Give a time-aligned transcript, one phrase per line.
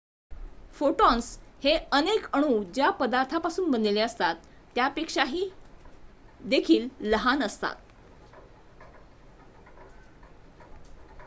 [0.75, 1.25] photons
[1.63, 4.35] हे अनेक अणु ज्या पदार्थापासून बनलेले असतात
[4.75, 5.23] त्यापेक्षा
[6.41, 7.75] देखील लहान असतात